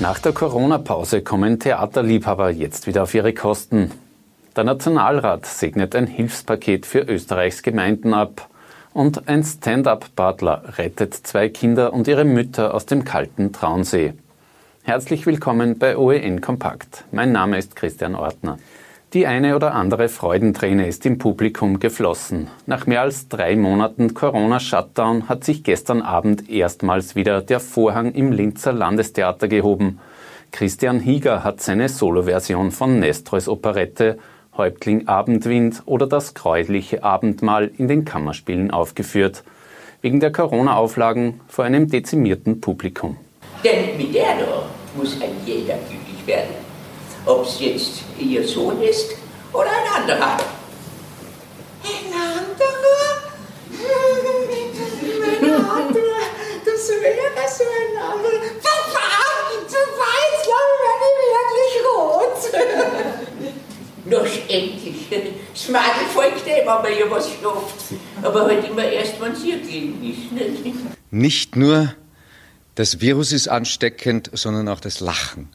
[0.00, 3.90] Nach der Corona-Pause kommen Theaterliebhaber jetzt wieder auf ihre Kosten.
[4.54, 8.48] Der Nationalrat segnet ein Hilfspaket für Österreichs Gemeinden ab.
[8.92, 14.14] Und ein Stand-up-Butler rettet zwei Kinder und ihre Mütter aus dem kalten Traunsee.
[14.84, 17.04] Herzlich willkommen bei OEN Kompakt.
[17.10, 18.58] Mein Name ist Christian Ortner.
[19.14, 22.48] Die eine oder andere Freudenträne ist im Publikum geflossen.
[22.66, 28.32] Nach mehr als drei Monaten Corona-Shutdown hat sich gestern Abend erstmals wieder der Vorhang im
[28.32, 29.98] Linzer Landestheater gehoben.
[30.52, 34.18] Christian Hieger hat seine Soloversion von Nestreus Operette
[34.58, 39.42] Häuptling Abendwind oder das gräuliche Abendmahl in den Kammerspielen aufgeführt.
[40.02, 43.16] Wegen der Corona-Auflagen vor einem dezimierten Publikum.
[43.64, 44.66] Denn mit der da
[44.98, 46.67] muss ein jeder glücklich werden
[47.28, 49.14] ob es jetzt ihr Sohn ist
[49.52, 50.38] oder ein anderer.
[51.84, 53.08] Ein anderer?
[55.20, 56.24] Mein anderer,
[56.64, 58.40] das wäre so ein anderer.
[58.60, 62.40] Verdammt, du weißt, ja, werde ich wirklich rot.
[64.06, 64.98] Noch endlich.
[65.52, 68.00] Das Madel folgt dem, aber ja was schafft.
[68.22, 70.32] Aber halt immer erst, wenn es ihr gegen ist.
[70.32, 70.74] Nicht?
[71.10, 71.94] nicht nur
[72.74, 75.48] das Virus ist ansteckend, sondern auch das Lachen.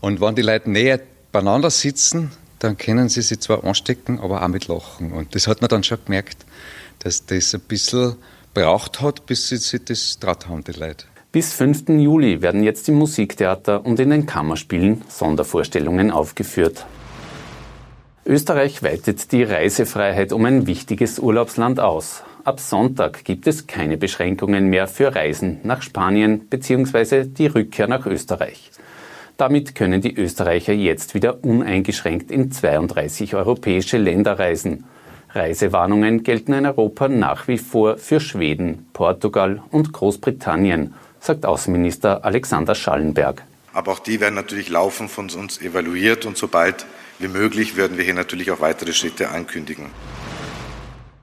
[0.00, 0.98] Und wenn die Leute näher
[1.32, 5.12] beieinander sitzen, dann können sie sich zwar anstecken, aber auch mit Lachen.
[5.12, 6.44] Und das hat man dann schon gemerkt,
[7.00, 8.16] dass das ein bisschen
[8.54, 11.06] braucht hat, bis sie sich das traut haben, die Leute.
[11.32, 11.88] Bis 5.
[11.90, 16.86] Juli werden jetzt im Musiktheater und in den Kammerspielen Sondervorstellungen aufgeführt.
[18.26, 22.24] Österreich weitet die Reisefreiheit um ein wichtiges Urlaubsland aus.
[22.44, 27.24] Ab Sonntag gibt es keine Beschränkungen mehr für Reisen nach Spanien bzw.
[27.24, 28.70] die Rückkehr nach Österreich.
[29.40, 34.84] Damit können die Österreicher jetzt wieder uneingeschränkt in 32 europäische Länder reisen.
[35.30, 42.74] Reisewarnungen gelten in Europa nach wie vor für Schweden, Portugal und Großbritannien, sagt Außenminister Alexander
[42.74, 43.42] Schallenberg.
[43.72, 46.84] Aber auch die werden natürlich laufend von uns evaluiert und sobald
[47.18, 49.86] wie möglich werden wir hier natürlich auch weitere Schritte ankündigen.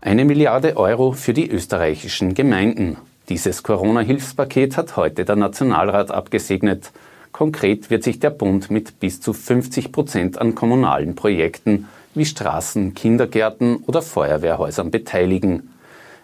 [0.01, 2.97] Eine Milliarde Euro für die österreichischen Gemeinden.
[3.29, 6.91] Dieses Corona-Hilfspaket hat heute der Nationalrat abgesegnet.
[7.37, 12.95] Konkret wird sich der Bund mit bis zu 50 Prozent an kommunalen Projekten wie Straßen,
[12.95, 15.69] Kindergärten oder Feuerwehrhäusern beteiligen.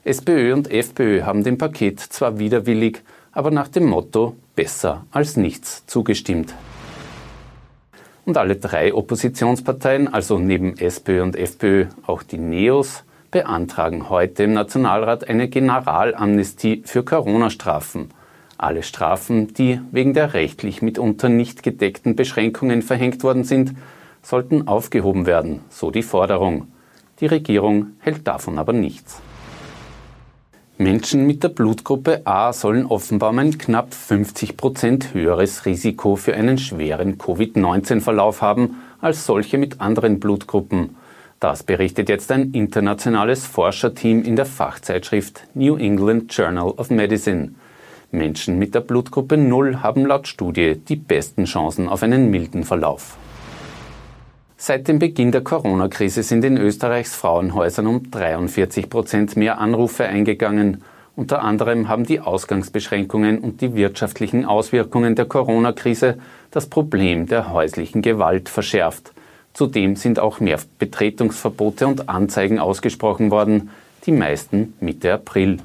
[0.03, 5.85] SPÖ und FPÖ haben dem Paket zwar widerwillig, aber nach dem Motto besser als nichts
[5.85, 6.55] zugestimmt.
[8.25, 14.53] Und alle drei Oppositionsparteien, also neben SPÖ und FPÖ auch die NEOS, beantragen heute im
[14.53, 18.09] Nationalrat eine Generalamnestie für Corona-Strafen–
[18.57, 23.73] alle Strafen, die wegen der rechtlich mitunter nicht gedeckten Beschränkungen verhängt worden sind,
[24.21, 26.67] sollten aufgehoben werden, so die Forderung.
[27.19, 29.21] Die Regierung hält davon aber nichts.
[30.77, 36.57] Menschen mit der Blutgruppe A sollen offenbar ein knapp 50 Prozent höheres Risiko für einen
[36.57, 40.95] schweren Covid-19-Verlauf haben als solche mit anderen Blutgruppen.
[41.39, 47.53] Das berichtet jetzt ein internationales Forscherteam in der Fachzeitschrift New England Journal of Medicine.
[48.13, 53.17] Menschen mit der Blutgruppe 0 haben laut Studie die besten Chancen auf einen milden Verlauf.
[54.55, 60.83] Seit dem Beginn der Corona-Krise sind in Österreichs Frauenhäusern um 43 Prozent mehr Anrufe eingegangen.
[61.15, 66.17] Unter anderem haben die Ausgangsbeschränkungen und die wirtschaftlichen Auswirkungen der Corona-Krise
[66.51, 69.11] das Problem der häuslichen Gewalt verschärft.
[69.53, 73.69] Zudem sind auch mehr Betretungsverbote und Anzeigen ausgesprochen worden,
[74.05, 75.57] die meisten Mitte April.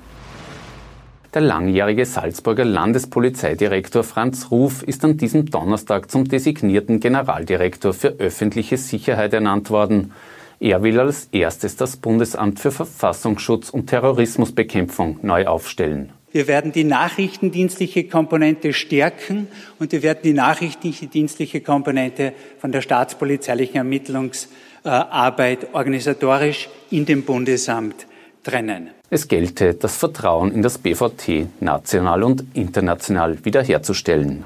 [1.35, 8.79] Der langjährige Salzburger Landespolizeidirektor Franz Ruf ist an diesem Donnerstag zum designierten Generaldirektor für öffentliche
[8.79, 10.13] Sicherheit ernannt worden.
[10.59, 16.15] Er will als erstes das Bundesamt für Verfassungsschutz und Terrorismusbekämpfung neu aufstellen.
[16.33, 23.77] Wir werden die nachrichtendienstliche Komponente stärken und wir werden die nachrichtendienstliche Komponente von der staatspolizeilichen
[23.77, 28.07] Ermittlungsarbeit organisatorisch in dem Bundesamt
[28.43, 28.98] trennen.
[29.11, 34.45] Es gelte, das Vertrauen in das BVT national und international wiederherzustellen.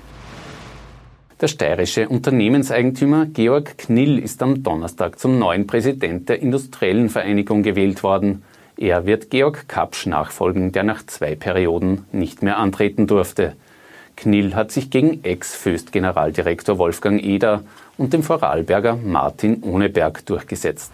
[1.41, 8.05] Der steirische Unternehmenseigentümer Georg Knill ist am Donnerstag zum neuen Präsident der Industriellen Vereinigung gewählt
[8.05, 8.45] worden.
[8.77, 13.57] Er wird Georg Kapsch nachfolgen, der nach zwei Perioden nicht mehr antreten durfte.
[14.15, 17.65] Knill hat sich gegen Ex-Föst-Generaldirektor Wolfgang Eder
[17.99, 20.93] und dem Vorarlberger Martin Ohneberg durchgesetzt.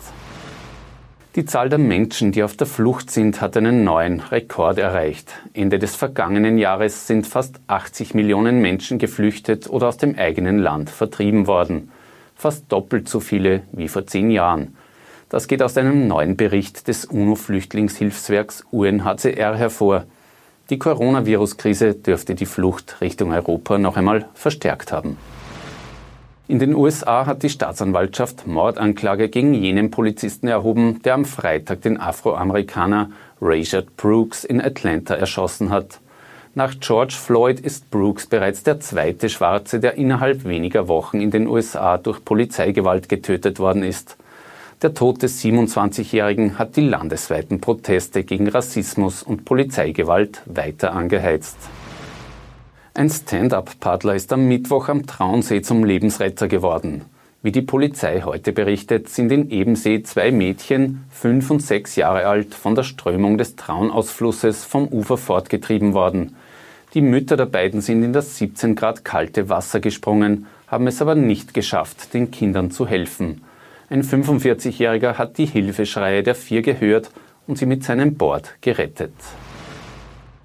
[1.39, 5.35] Die Zahl der Menschen, die auf der Flucht sind, hat einen neuen Rekord erreicht.
[5.55, 10.91] Ende des vergangenen Jahres sind fast 80 Millionen Menschen geflüchtet oder aus dem eigenen Land
[10.91, 11.93] vertrieben worden.
[12.35, 14.77] Fast doppelt so viele wie vor zehn Jahren.
[15.29, 20.07] Das geht aus einem neuen Bericht des UNO-Flüchtlingshilfswerks UNHCR hervor.
[20.71, 25.17] Die Coronavirus-Krise dürfte die Flucht Richtung Europa noch einmal verstärkt haben.
[26.51, 32.01] In den USA hat die Staatsanwaltschaft Mordanklage gegen jenen Polizisten erhoben, der am Freitag den
[32.01, 33.11] Afroamerikaner
[33.43, 36.01] Rayshard Brooks in Atlanta erschossen hat.
[36.55, 41.47] Nach George Floyd ist Brooks bereits der zweite Schwarze, der innerhalb weniger Wochen in den
[41.47, 44.17] USA durch Polizeigewalt getötet worden ist.
[44.81, 51.59] Der Tod des 27-Jährigen hat die landesweiten Proteste gegen Rassismus und Polizeigewalt weiter angeheizt.
[52.99, 57.05] Ein Stand-up-Paddler ist am Mittwoch am Traunsee zum Lebensretter geworden.
[57.43, 62.57] Wie die Polizei heute berichtet, sind in Ebensee zwei Mädchen, fünf und sechs Jahre alt,
[62.57, 66.35] von der Strömung des Traunausflusses vom Ufer fortgetrieben worden.
[66.93, 71.15] Die Mütter der beiden sind in das 17 Grad kalte Wasser gesprungen, haben es aber
[71.15, 73.43] nicht geschafft, den Kindern zu helfen.
[73.91, 77.13] Ein 45-Jähriger hat die Hilfeschreie der vier gehört
[77.47, 79.15] und sie mit seinem Board gerettet.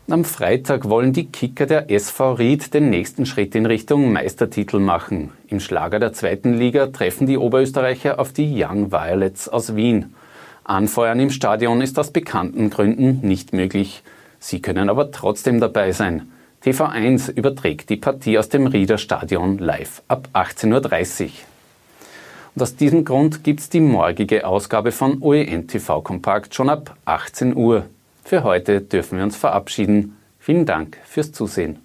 [0.10, 5.32] Am Freitag wollen die Kicker der SV Ried den nächsten Schritt in Richtung Meistertitel machen.
[5.48, 10.14] Im Schlager der zweiten Liga treffen die Oberösterreicher auf die Young Violets aus Wien.
[10.66, 14.04] Anfeuern im Stadion ist aus bekannten Gründen nicht möglich.
[14.40, 16.34] Sie können aber trotzdem dabei sein.
[16.66, 21.30] TV1 überträgt die Partie aus dem Rieder Stadion live ab 18.30 Uhr.
[22.56, 27.56] Und aus diesem Grund gibt's die morgige Ausgabe von OEN TV Kompakt schon ab 18
[27.56, 27.86] Uhr.
[28.24, 30.18] Für heute dürfen wir uns verabschieden.
[30.40, 31.83] Vielen Dank fürs Zusehen.